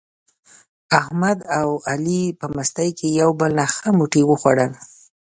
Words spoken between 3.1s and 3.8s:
یو له بل نه